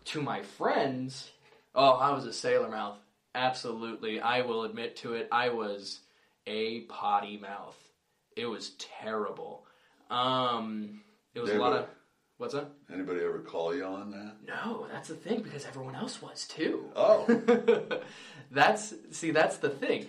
[0.06, 1.32] to my friends,
[1.76, 2.98] oh, I was a sailor mouth.
[3.36, 4.20] Absolutely.
[4.20, 5.28] I will admit to it.
[5.32, 6.00] I was
[6.46, 7.78] a potty mouth.
[8.36, 9.66] It was terrible.
[10.10, 11.02] Um,
[11.36, 11.88] it was a lot of.
[12.38, 12.70] What's that?
[12.94, 14.36] Anybody ever call you on that?
[14.48, 16.86] No, that's the thing because everyone else was too.
[16.96, 17.26] Oh,
[18.52, 20.08] that's see, that's the thing.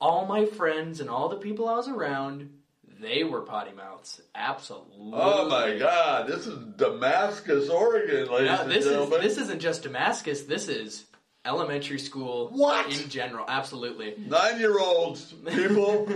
[0.00, 2.50] All my friends and all the people I was around,
[3.00, 4.20] they were potty mouths.
[4.34, 5.10] Absolutely.
[5.14, 6.26] oh my God!
[6.26, 9.20] This is Damascus, Oregon, ladies No, and this is gentlemen.
[9.22, 10.42] this isn't just Damascus.
[10.42, 11.04] This is
[11.44, 12.48] elementary school.
[12.48, 12.86] What?
[12.92, 13.44] in general?
[13.48, 14.14] Absolutely.
[14.18, 16.08] Nine-year-olds, people.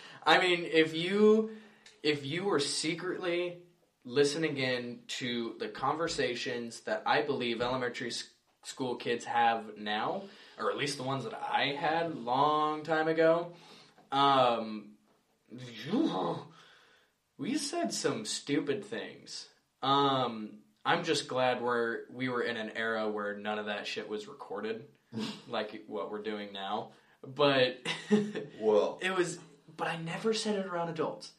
[0.26, 1.50] I mean, if you
[2.02, 3.58] if you were secretly
[4.04, 8.12] listening in to the conversations that I believe elementary
[8.64, 10.22] school kids have now,
[10.58, 13.52] or at least the ones that I had long time ago,
[14.10, 14.89] um,
[17.38, 19.48] we said some stupid things.
[19.82, 24.08] Um, I'm just glad we're we were in an era where none of that shit
[24.08, 24.84] was recorded,
[25.48, 26.92] like what we're doing now.
[27.26, 27.78] But
[28.60, 29.38] well, it was,
[29.76, 31.32] but I never said it around adults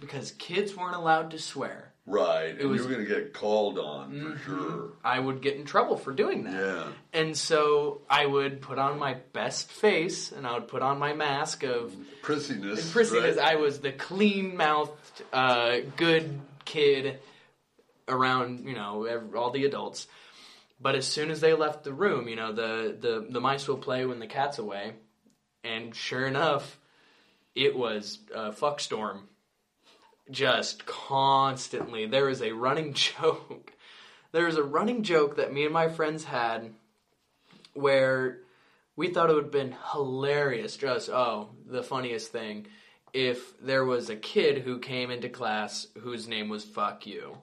[0.00, 1.94] because kids weren't allowed to swear.
[2.06, 2.58] Right.
[2.58, 4.92] and was- you were going to get called on for sure.
[5.04, 6.52] I would get in trouble for doing that.
[6.54, 6.84] Yeah.
[7.12, 11.12] And so I would put on my best face and I would put on my
[11.14, 12.92] mask of Prissiness.
[12.92, 13.36] prissiness.
[13.36, 13.38] right?
[13.38, 14.92] I was the clean mouthed,
[15.32, 17.18] uh, good kid
[18.08, 20.06] around, you know, ev- all the adults.
[20.80, 23.78] But as soon as they left the room, you know, the, the, the mice will
[23.78, 24.92] play when the cat's away.
[25.64, 26.78] And sure enough,
[27.54, 29.28] it was a fuck storm.
[30.30, 32.06] Just constantly.
[32.06, 33.72] There is a running joke.
[34.32, 36.72] There is a running joke that me and my friends had
[37.74, 38.38] where
[38.96, 42.66] we thought it would have been hilarious, just, oh, the funniest thing,
[43.12, 47.36] if there was a kid who came into class whose name was Fuck You.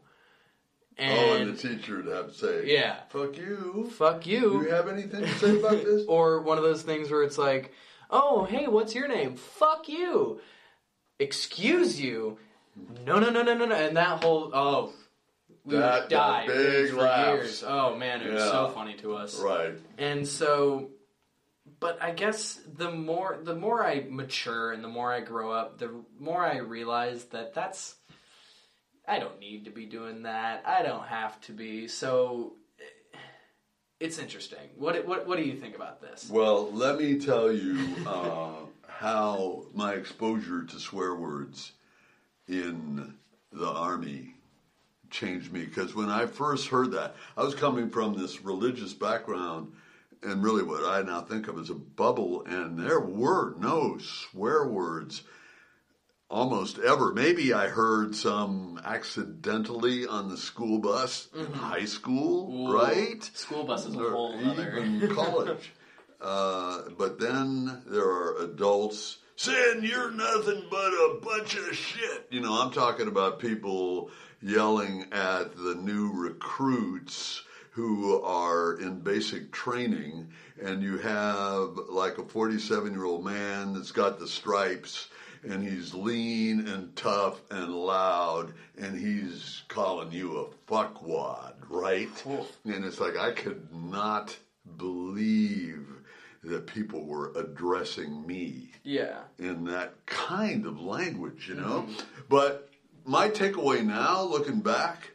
[0.98, 2.98] And, oh, and the teacher would have to say, Yeah.
[3.10, 4.40] fuck you." Fuck you.
[4.42, 4.62] Do you.
[4.66, 6.06] you have anything to say about this?
[6.08, 7.74] or one of those things where it's like,
[8.12, 9.36] oh, hey, what's your name?
[9.36, 10.40] Fuck you.
[11.20, 12.38] Excuse you.
[13.06, 13.76] No, no, no, no, no, no.
[13.76, 14.94] And that whole, oh,
[15.64, 17.28] we That- would die big for laughs.
[17.38, 17.64] years.
[17.66, 19.40] Oh, man, it was so funny to us.
[19.40, 19.74] right.
[19.98, 20.90] And so,
[21.80, 25.78] but I guess the more the more I mature and the more I grow up,
[25.78, 27.96] the more I realize that that's
[29.08, 30.64] I don't need to be doing that.
[30.66, 31.88] I don't have to be.
[31.88, 33.18] So eh,
[34.00, 34.70] it's interesting.
[34.78, 36.30] What what what do you think about this?
[36.30, 38.52] Well, let me tell you uh,
[38.88, 41.72] how my exposure to swear words
[42.48, 43.16] in
[43.52, 44.36] the army
[45.10, 45.66] changed me.
[45.66, 49.74] Because when I first heard that, I was coming from this religious background
[50.24, 54.66] and really what I now think of as a bubble, and there were no swear
[54.66, 55.24] words
[56.30, 57.14] almost ever.
[57.14, 63.24] Maybe I heard some accidentally on the school bus in high school, right?
[63.36, 64.78] School bus is a whole other.
[64.78, 65.74] even college.
[66.22, 72.28] Uh, but then there are adults saying you're nothing but a bunch of shit.
[72.30, 79.52] You know, I'm talking about people yelling at the new recruits who are in basic
[79.52, 80.30] training,
[80.62, 85.08] and you have like a 47 year old man that's got the stripes.
[85.46, 92.08] And he's lean and tough and loud, and he's calling you a fuckwad, right?
[92.64, 94.38] And it's like I could not
[94.78, 95.86] believe
[96.44, 99.20] that people were addressing me yeah.
[99.38, 101.86] in that kind of language, you know?
[101.88, 102.02] Mm-hmm.
[102.30, 102.70] But
[103.06, 105.12] my takeaway now, looking back,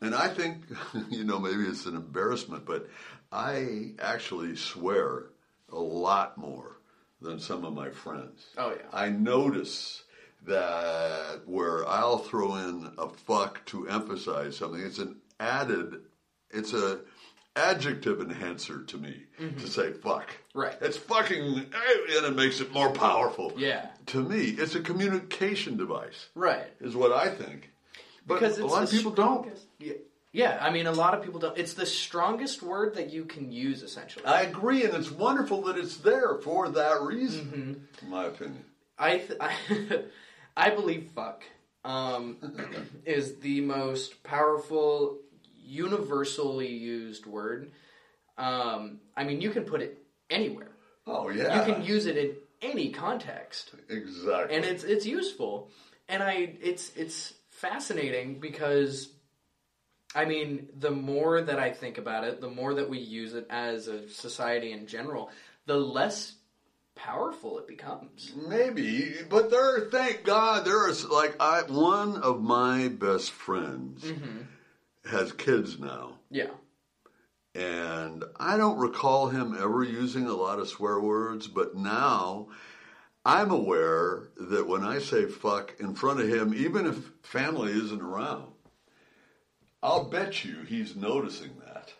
[0.00, 0.62] and I think,
[1.10, 2.88] you know, maybe it's an embarrassment, but
[3.30, 5.24] I actually swear
[5.70, 6.76] a lot more
[7.20, 8.46] than some of my friends.
[8.58, 8.86] Oh, yeah.
[8.92, 10.02] I notice
[10.44, 16.00] that where I'll throw in a fuck to emphasize something, it's an added,
[16.50, 17.00] it's a
[17.56, 20.28] adjective enhancer to me to say fuck.
[20.30, 20.58] Mm-hmm.
[20.58, 20.76] Right.
[20.80, 23.52] It's fucking, and it makes it more powerful.
[23.56, 23.88] Yeah.
[24.06, 26.66] To me, it's a communication device, Right.
[26.80, 27.70] is what I think.
[28.26, 29.48] But Because a lot of people don't.
[29.78, 29.94] Yeah.
[30.34, 31.58] Yeah, I mean, a lot of people don't.
[31.58, 34.24] It's the strongest word that you can use, essentially.
[34.24, 38.64] I agree, and it's wonderful that it's there for that reason, in my opinion.
[38.98, 39.54] I th- I,
[40.56, 41.42] I believe fuck
[41.84, 42.38] um,
[43.04, 45.18] is the most powerful,
[45.72, 47.72] universally used word.
[48.38, 49.98] Um, I mean, you can put it
[50.30, 50.72] anywhere.
[51.06, 51.58] Oh, yeah.
[51.58, 54.56] You can use it in any context, exactly.
[54.56, 55.70] and it's it's useful.
[56.08, 59.08] And I it's it's fascinating because
[60.14, 63.46] I mean, the more that I think about it, the more that we use it
[63.50, 65.30] as a society in general,
[65.66, 66.34] the less
[66.94, 68.32] powerful it becomes.
[68.36, 69.88] Maybe, but there.
[69.90, 71.62] Thank God, there is like I.
[71.62, 74.04] One of my best friends
[75.04, 76.50] has kids now, Yeah.
[77.54, 81.48] and I don't recall him ever using a lot of swear words.
[81.48, 82.48] But now,
[83.24, 88.00] I'm aware that when I say "fuck" in front of him, even if family isn't
[88.02, 88.52] around,
[89.82, 91.92] I'll bet you he's noticing that,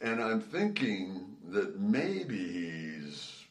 [0.00, 3.44] and I'm thinking that maybe he's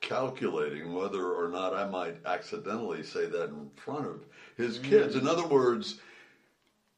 [0.00, 4.24] calculating whether or not I might accidentally say that in front of
[4.56, 5.14] his kids.
[5.14, 5.20] Mm.
[5.22, 6.00] In other words,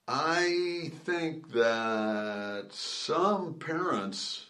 [0.08, 4.46] I think that some parents,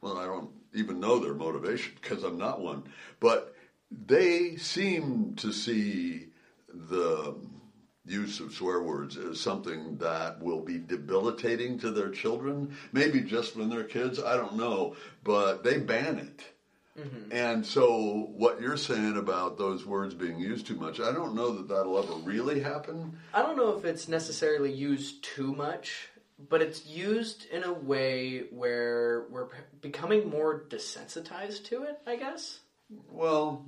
[0.00, 2.84] well, I don't even know their motivation because I'm not one,
[3.18, 3.54] but
[3.90, 6.28] they seem to see
[6.72, 7.34] the
[8.06, 12.76] use of swear words as something that will be debilitating to their children.
[12.92, 14.94] Maybe just when they're kids, I don't know,
[15.24, 16.44] but they ban it.
[17.30, 21.54] And so, what you're saying about those words being used too much, I don't know
[21.56, 23.18] that that'll ever really happen.
[23.34, 26.08] I don't know if it's necessarily used too much,
[26.48, 29.48] but it's used in a way where we're
[29.80, 32.60] becoming more desensitized to it, I guess.
[33.10, 33.64] Well,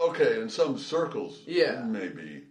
[0.00, 1.84] okay, in some circles, Yeah.
[1.84, 2.44] maybe.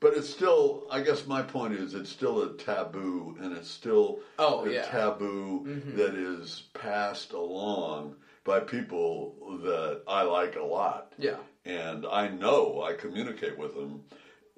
[0.00, 4.20] But it's still, I guess my point is, it's still a taboo, and it's still
[4.38, 4.82] Oh, a yeah.
[4.82, 4.90] Mm-hmm.
[4.96, 8.14] taboo that is passed along
[8.48, 11.12] by people that I like a lot.
[11.18, 11.36] Yeah.
[11.66, 14.00] And I know I communicate with them,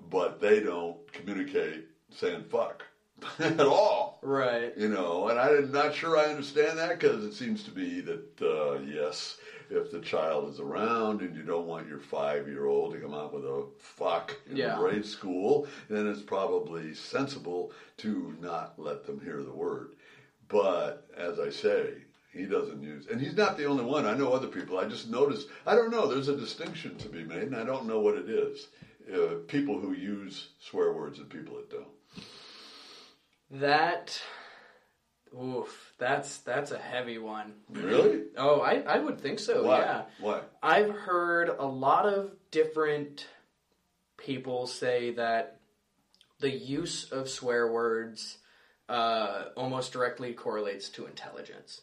[0.09, 2.85] but they don't communicate saying fuck
[3.41, 4.21] at all.
[4.23, 4.73] Right.
[4.77, 8.41] You know, and I'm not sure I understand that because it seems to be that,
[8.41, 9.39] uh, yes,
[9.71, 13.13] if the child is around and you don't want your five year old to come
[13.13, 14.79] out with a fuck in Yeah.
[14.79, 19.95] grade school, then it's probably sensible to not let them hear the word.
[20.49, 21.95] But as I say,
[22.33, 24.07] he doesn't use, and he's not the only one.
[24.07, 24.79] I know other people.
[24.79, 27.87] I just noticed, I don't know, there's a distinction to be made, and I don't
[27.87, 28.69] know what it is.
[29.13, 31.89] Uh, people who use swear words and people that don't.
[33.61, 34.21] That
[35.37, 37.55] oof, that's that's a heavy one.
[37.69, 38.25] Really?
[38.37, 39.79] Oh, I, I would think so, Why?
[39.81, 40.03] yeah.
[40.21, 40.41] Why?
[40.63, 43.27] I've heard a lot of different
[44.17, 45.61] people say that
[46.39, 48.39] the use of swear words
[48.89, 51.83] uh, almost directly correlates to intelligence,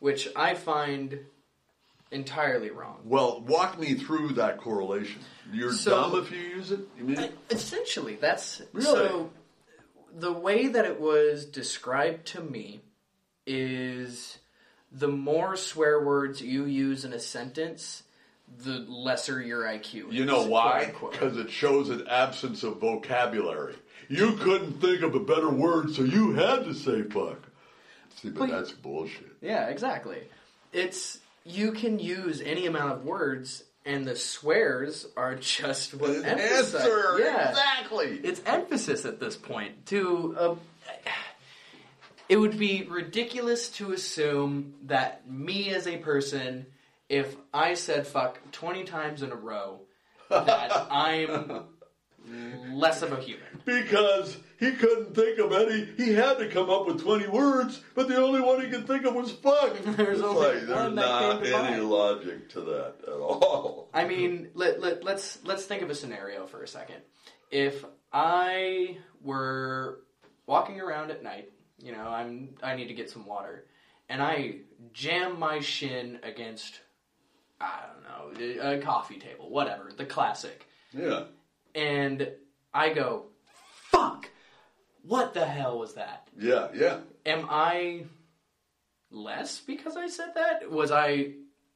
[0.00, 1.20] which I find
[2.10, 2.98] entirely wrong.
[3.04, 5.20] Well, walk me through that correlation.
[5.52, 6.80] You're So- dumb if you use it.
[6.98, 7.32] You mean?
[7.50, 8.84] Essentially, that's Really?
[9.08, 9.30] so.
[10.12, 12.80] The way that it was described to me
[13.46, 14.38] is
[14.90, 18.02] the more swear words you use in a sentence,
[18.58, 20.08] the lesser your IQ.
[20.08, 20.92] Is, you know why?
[21.12, 23.76] Because it shows an absence of vocabulary.
[24.08, 27.38] You couldn't think of a better word, so you had to say fuck.
[28.22, 29.36] See, but But- that's bullshit.
[29.40, 30.18] Yeah, exactly.
[30.72, 36.24] It's you can use any amount of words, and the swears are just what An
[36.24, 36.74] emphasize.
[36.74, 37.18] answer.
[37.18, 38.20] Yeah, Exactly.
[38.22, 39.86] it's emphasis at this point.
[39.86, 40.54] To uh,
[42.28, 46.66] it would be ridiculous to assume that me as a person,
[47.08, 49.80] if I said fuck twenty times in a row,
[50.28, 51.64] that I'm
[52.72, 53.46] less of a human.
[53.64, 55.86] Because he couldn't think of any.
[55.96, 59.04] He had to come up with 20 words, but the only one he could think
[59.04, 59.76] of was fuck.
[59.96, 63.88] There's only like, there's not any logic to that at all.
[63.92, 66.96] I mean, let, let, let's let's think of a scenario for a second.
[67.50, 70.00] If I were
[70.46, 73.64] walking around at night, you know, I'm I need to get some water,
[74.08, 74.56] and I
[74.92, 76.80] jam my shin against
[77.60, 81.24] I don't know a coffee table, whatever, the classic, Yeah.
[81.74, 82.30] And
[82.72, 83.26] I go,
[83.90, 84.28] "Fuck!
[85.02, 86.98] What the hell was that?" Yeah, yeah.
[87.26, 88.04] am I
[89.10, 90.70] less because I said that?
[90.70, 91.32] Was I,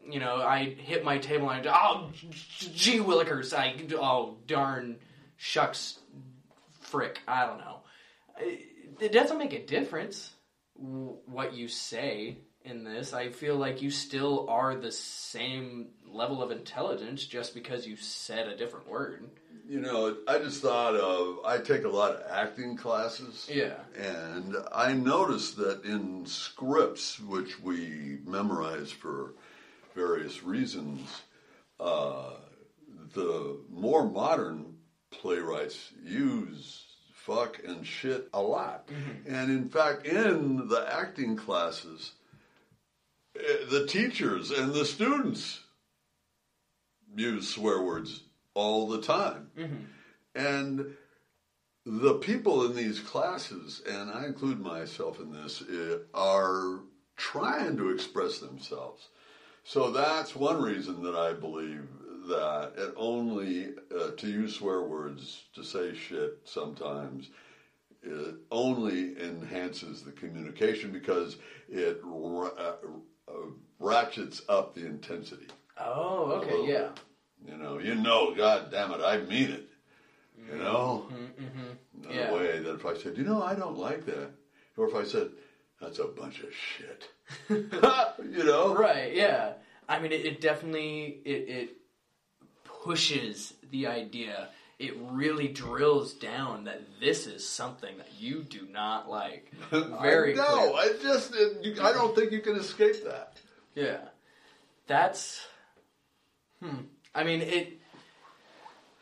[0.09, 2.11] you know, I hit my table and I, oh,
[2.59, 4.97] gee willikers, I, oh, darn,
[5.37, 5.99] shucks,
[6.81, 7.81] frick, I don't know.
[8.39, 8.61] It
[9.01, 10.31] it doesn't make a difference
[10.75, 13.13] what you say in this.
[13.13, 18.49] I feel like you still are the same level of intelligence just because you said
[18.49, 19.29] a different word.
[19.69, 23.49] you know, I just thought of I take a lot of acting classes.
[23.53, 23.77] Yeah.
[23.97, 29.35] And I noticed that in scripts, which we memorize for
[29.95, 31.23] various reasons,
[31.81, 32.31] uh,
[33.15, 34.75] the more modern
[35.11, 38.89] playwrights use fuck and shit a lot.
[39.27, 42.13] And in fact, in the acting classes,
[43.35, 45.61] the teachers and the students
[47.15, 48.23] use swear words
[48.55, 49.51] all the time.
[50.35, 50.95] And
[51.87, 56.81] the people in these classes, and I include myself in this, eh, are
[57.17, 59.09] trying to express themselves.
[59.65, 61.89] So that's one reason that I believe
[62.29, 67.29] that it only, uh, to use swear words, to say shit sometimes,
[68.03, 71.37] it only enhances the communication because
[71.69, 72.73] it uh,
[73.79, 75.47] ratchets up the intensity.
[75.79, 76.89] Oh, okay, yeah.
[77.47, 79.69] You know, you know, God damn it, I mean it.
[80.51, 82.11] You know, mm-hmm, mm-hmm.
[82.11, 82.31] in Yeah.
[82.31, 84.31] a way that if I said, you know, I don't like that,
[84.77, 85.31] or if I said,
[85.81, 87.09] that's a bunch of shit,
[87.49, 89.55] you know, Right, yeah.
[89.89, 91.71] I mean, it, it definitely it, it
[92.65, 94.49] pushes the idea.
[94.79, 99.53] It really drills down that this is something that you do not like.
[99.71, 103.37] Very no, I just, it, you, I don't think you can escape that.
[103.75, 104.01] Yeah.
[104.87, 105.47] That's
[106.63, 106.83] hmm.
[107.15, 107.81] I mean it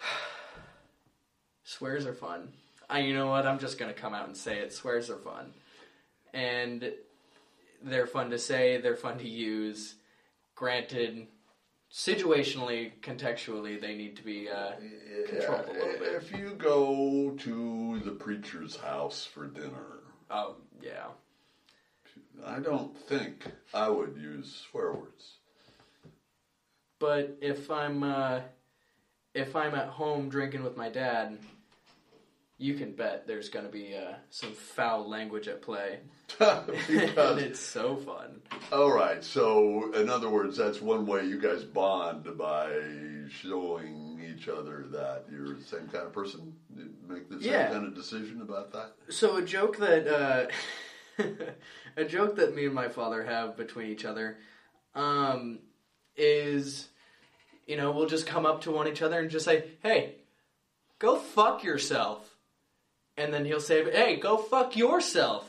[1.64, 2.53] swears are fun.
[2.89, 4.73] I you know what, I'm just gonna come out and say it.
[4.73, 5.53] Swears are fun.
[6.35, 6.93] And
[7.83, 9.95] they're fun to say, they're fun to use.
[10.55, 11.27] Granted,
[11.93, 14.72] situationally, contextually, they need to be uh,
[15.28, 16.14] controlled a little bit.
[16.14, 21.09] If you go to the preacher's house for dinner, Oh, yeah.
[22.47, 25.34] I don't think I would use swear words.
[26.99, 28.40] But if I'm uh,
[29.34, 31.38] if I'm at home drinking with my dad,
[32.62, 35.98] you can bet there's going to be uh, some foul language at play,
[36.38, 38.40] because it's so fun.
[38.70, 39.22] All right.
[39.24, 42.68] So, in other words, that's one way you guys bond by
[43.30, 46.54] showing each other that you're the same kind of person.
[46.76, 47.70] You make the same Yeah.
[47.70, 48.92] kind of decision about that.
[49.08, 50.06] So a joke that
[51.18, 51.22] uh,
[51.96, 54.38] a joke that me and my father have between each other
[54.94, 55.58] um,
[56.16, 56.88] is,
[57.66, 60.16] you know, we'll just come up to one each other and just say, "Hey,
[60.98, 62.32] go fuck yourself,"
[63.16, 65.48] and then he'll say, "Hey, go fuck yourself."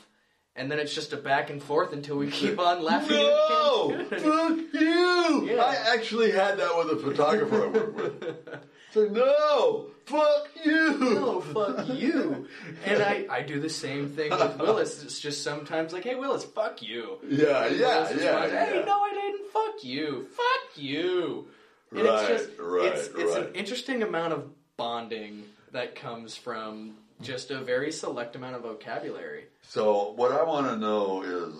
[0.55, 3.17] And then it's just a back and forth until we keep on laughing.
[3.17, 5.49] No, fuck you.
[5.49, 5.63] Yeah.
[5.63, 8.47] I actually had that with a photographer I work with.
[8.91, 10.99] So no, fuck you.
[10.99, 12.47] no, fuck you.
[12.85, 15.01] And I, I do the same thing with Willis.
[15.03, 17.17] It's just sometimes like, hey, Willis, fuck you.
[17.27, 18.85] Yeah, And yeah, Willis yeah, Hey, yeah.
[18.85, 19.51] no, I didn't.
[19.51, 20.27] Fuck you.
[20.29, 21.47] Fuck you.
[21.91, 24.47] And Right, it's just, right, it's, it's an interesting amount of
[24.77, 26.93] bonding that comes from
[27.23, 29.45] just a very select amount of vocabulary.
[29.61, 31.55] So what I want to know is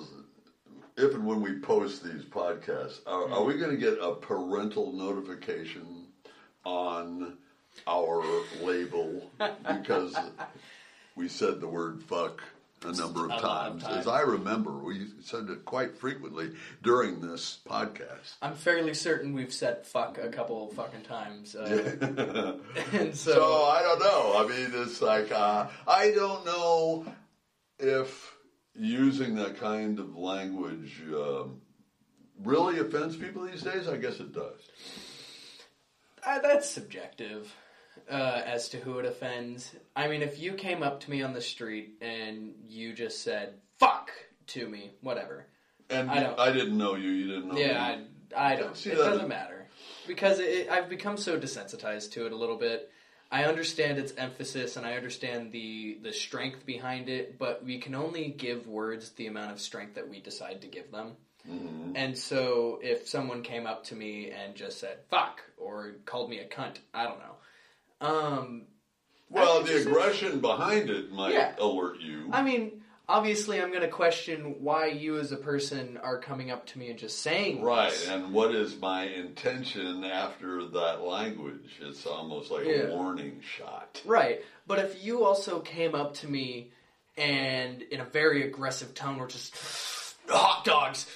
[0.98, 3.48] if and when we post these podcasts, are, are hmm.
[3.48, 6.06] we going to get a parental notification
[6.66, 7.38] on
[7.88, 8.24] our
[8.62, 9.32] label?
[9.68, 10.16] Because
[11.16, 12.44] we said the word fuck
[12.90, 13.84] a number of A of times.
[13.84, 13.98] times.
[13.98, 18.36] As I remember, we said it quite frequently during this podcast.
[18.42, 21.56] I'm fairly certain we've said fuck a couple fucking times.
[21.56, 22.58] Uh,
[22.94, 24.34] and so, So I don't know.
[24.38, 27.06] I mean, it's like uh, I don't know
[27.80, 28.36] if
[28.76, 31.62] using that kind of language um,
[32.44, 33.88] really offends people these days.
[33.88, 34.60] I guess it does.
[36.26, 37.54] Uh, that's subjective
[38.10, 39.72] uh, as to who it offends.
[39.96, 43.54] I mean, if you came up to me on the street and you just said
[43.78, 44.12] "fuck"
[44.48, 45.48] to me, whatever.
[45.90, 47.10] And I don't- I didn't know you.
[47.10, 48.06] You didn't know Yeah, me.
[48.36, 48.76] I, I don't.
[48.76, 49.68] See, it doesn't matter
[50.08, 52.90] because it, I've become so desensitized to it a little bit.
[53.32, 57.96] I understand its emphasis and I understand the the strength behind it, but we can
[57.96, 61.14] only give words the amount of strength that we decide to give them.
[61.50, 61.96] Mm-hmm.
[61.96, 66.40] And so, if someone came up to me and just said "fuck" or called me
[66.40, 67.36] a cunt, I don't know.
[68.04, 68.64] Um,
[69.30, 71.56] Well, the aggression behind it might Yeah.
[71.58, 72.30] alert you.
[72.32, 76.68] I mean, obviously, I'm going to question why you as a person are coming up
[76.68, 78.08] to me and just saying Right, this.
[78.10, 81.78] and what is my intention after that language?
[81.82, 82.74] It's almost like Yeah.
[82.90, 84.02] a warning shot.
[84.06, 84.44] Right.
[84.68, 86.72] But if you also came up to me
[87.18, 89.56] and in a very aggressive tone were just
[90.28, 91.08] hot dogs,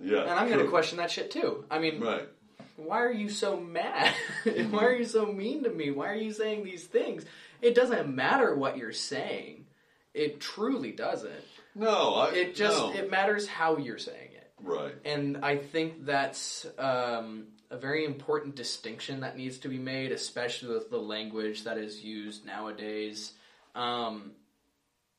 [0.00, 0.70] Yeah, and I'm going to true.
[0.70, 1.66] question that shit too.
[1.70, 2.28] I mean, Right.
[2.76, 4.14] Why are you so mad?
[4.44, 4.72] Mm-hmm.
[4.74, 5.92] why are you so mean to me?
[5.92, 7.24] Why are you saying these things?
[7.60, 9.66] It doesn't matter what you're saying.
[10.14, 11.44] It truly doesn't.
[11.76, 12.92] No, I, It just no.
[12.92, 14.50] it matters how you're saying it.
[14.60, 14.94] Right.
[15.04, 20.74] And I think that's um, a very important distinction that needs to be made, especially
[20.74, 23.32] with the language that is used nowadays.
[23.74, 24.32] Um,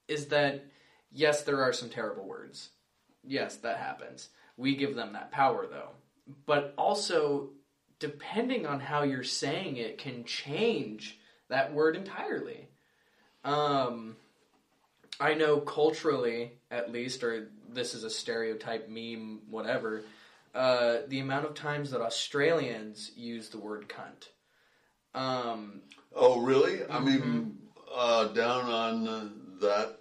[0.07, 0.65] is that,
[1.11, 2.69] yes, there are some terrible words.
[3.23, 4.29] Yes, that happens.
[4.57, 5.89] We give them that power, though.
[6.45, 7.49] But also,
[7.99, 11.19] depending on how you're saying it, can change
[11.49, 12.67] that word entirely.
[13.43, 14.15] Um,
[15.19, 20.03] I know culturally, at least, or this is a stereotype meme, whatever.
[20.55, 24.29] Uh, the amount of times that Australians use the word cunt.
[25.19, 25.81] Um,
[26.15, 26.81] Oh, really?
[26.89, 27.49] I mean, Mm-hmm.
[27.95, 29.29] uh, down on uh,
[29.61, 29.99] that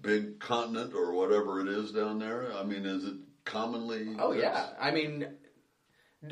[0.00, 2.52] big continent or whatever it is down there.
[2.52, 3.14] I mean, is it
[3.44, 4.16] commonly?
[4.18, 5.26] oh yeah, I mean,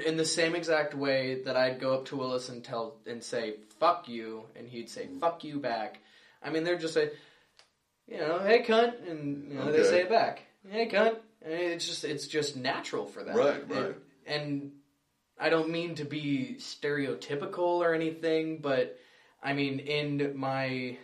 [0.04, 3.56] in the same exact way that I'd go up to Willis and tell and say
[3.78, 5.20] "fuck you," and he'd say mm.
[5.20, 6.00] "fuck you" back.
[6.42, 7.10] I mean, they're just say,
[8.06, 10.42] you know, "Hey cunt," and you know, they say it back.
[10.68, 13.36] "Hey cunt." And it's just it's just natural for them.
[13.36, 13.96] Right, right.
[14.26, 14.72] and
[15.38, 18.98] I don't mean to be stereotypical or anything, but
[19.42, 20.98] I mean in my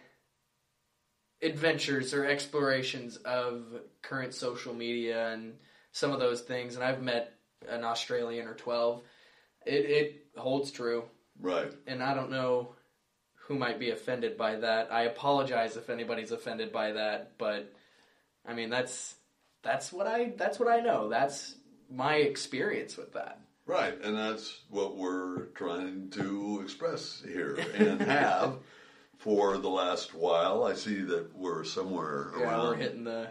[1.42, 3.64] adventures or explorations of
[4.02, 5.54] current social media and
[5.98, 7.34] some of those things, and I've met
[7.68, 9.02] an Australian or twelve,
[9.66, 11.04] it, it holds true.
[11.40, 11.72] Right.
[11.86, 12.74] And I don't know
[13.34, 14.92] who might be offended by that.
[14.92, 17.72] I apologize if anybody's offended by that, but
[18.46, 19.14] I mean that's
[19.62, 21.08] that's what I that's what I know.
[21.08, 21.54] That's
[21.90, 23.40] my experience with that.
[23.66, 28.56] Right, and that's what we're trying to express here and have
[29.18, 30.64] for the last while.
[30.64, 32.40] I see that we're somewhere around.
[32.40, 33.28] Yeah, around we're hitting the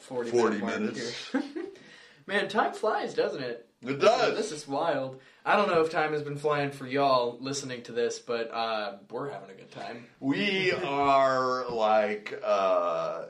[0.00, 1.30] 40, 40 minute mark minutes.
[2.26, 3.68] Man, time flies, doesn't it?
[3.82, 4.30] It This does.
[4.30, 5.20] is, this is wild.
[5.44, 8.94] I don't know if time has been flying for y'all listening to this, but uh,
[9.10, 10.06] we're having a good time.
[10.18, 13.22] We are like uh,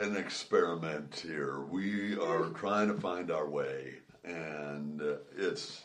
[0.00, 1.62] an experiment here.
[1.68, 3.94] We are trying to find our way,
[4.24, 5.82] and uh, it's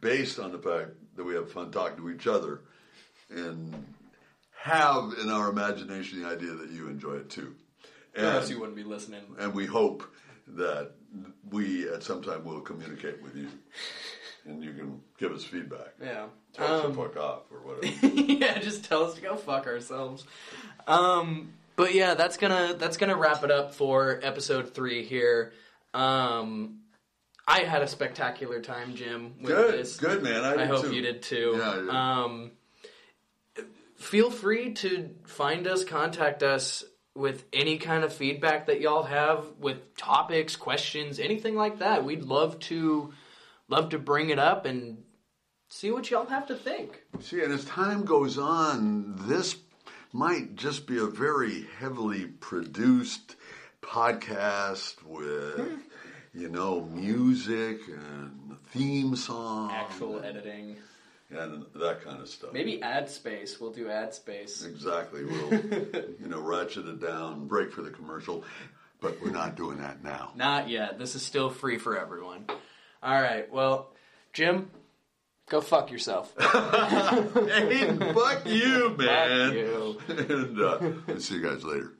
[0.00, 2.62] based on the fact that we have fun talking to each other
[3.30, 3.72] and
[4.52, 7.54] have in our imagination the idea that you enjoy it too.
[8.18, 9.22] Or else you wouldn't be listening.
[9.38, 10.02] and we hope
[10.56, 10.92] that
[11.50, 13.48] we at some time will communicate with you
[14.46, 15.94] and you can give us feedback.
[16.00, 16.26] Yeah.
[16.52, 18.06] Tell us Um, to fuck off or whatever.
[18.06, 20.24] yeah, just tell us to go fuck ourselves.
[20.86, 25.52] Um, but yeah, that's gonna that's gonna wrap it up for episode three here.
[25.94, 26.80] Um,
[27.46, 29.96] I had a spectacular time, Jim, with Good, this.
[29.96, 30.44] good man.
[30.44, 30.94] I, I hope too.
[30.94, 31.54] you did too.
[31.56, 31.88] Yeah, I did.
[31.88, 32.50] Um,
[33.96, 36.84] feel free to find us, contact us
[37.14, 42.04] with any kind of feedback that y'all have with topics, questions, anything like that.
[42.04, 43.12] We'd love to
[43.68, 44.98] love to bring it up and
[45.68, 47.02] see what y'all have to think.
[47.20, 49.56] See, and as time goes on, this
[50.12, 53.36] might just be a very heavily produced
[53.82, 55.76] podcast with, hmm.
[56.34, 60.76] you know, music and theme song, Actual editing.
[61.30, 62.52] And that kind of stuff.
[62.52, 63.60] Maybe ad space.
[63.60, 64.64] We'll do ad space.
[64.64, 65.24] Exactly.
[65.24, 65.52] We'll,
[66.20, 68.44] you know, ratchet it down, break for the commercial,
[69.00, 70.32] but we're not doing that now.
[70.36, 70.98] Not yet.
[70.98, 72.46] This is still free for everyone.
[73.02, 73.50] All right.
[73.50, 73.92] Well,
[74.32, 74.70] Jim,
[75.48, 76.34] go fuck yourself.
[76.38, 79.48] hey, fuck you, man.
[79.48, 80.00] Fuck you.
[80.08, 81.94] and uh, see you guys later.